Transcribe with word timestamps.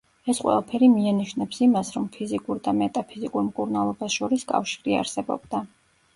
ეს 0.31 0.37
ყველაფერი 0.43 0.87
მიანიშნებს 0.93 1.59
იმას, 1.65 1.91
რომ 1.97 2.07
ფიზიკურ 2.15 2.63
და 2.69 2.73
მეტაფიზიკურ 2.79 3.47
მკურნალობას 3.51 4.19
შორის 4.19 4.49
კავშირი 4.55 4.99
არსებობდა. 5.05 5.65